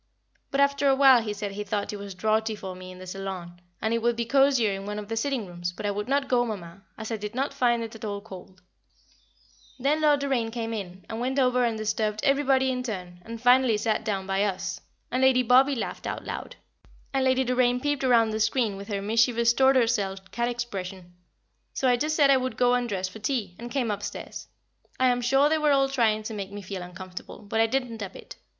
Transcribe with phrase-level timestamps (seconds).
[0.49, 3.05] But after a while he said he thought it was draughty for me in the
[3.05, 6.07] saloon, and it would be cosier in one of the sitting rooms, but I would
[6.07, 8.63] not go, Mamma, as I did not find it at all cold.
[8.89, 12.71] [Sidenote: Lord Doraine intrudes] Then Lord Doraine came in, and went over and disturbed everybody
[12.71, 16.55] in turn, and finally sat down by us, and Lady Bobby laughed out loud,
[17.13, 21.13] and Lady Doraine peeped round the screen with her mischievous tortoise shell cat expression,
[21.75, 24.47] so I just said I would go and dress for tea, and came upstairs.
[24.99, 28.01] I am sure they were all trying to make me feel uncomfortable, but I didn't
[28.01, 28.35] a bit.